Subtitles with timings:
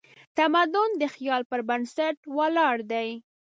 [0.37, 3.09] تمدن د خیال پر بنسټ ولاړ دی.